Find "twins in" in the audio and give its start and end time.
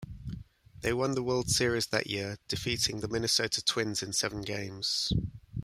3.63-4.13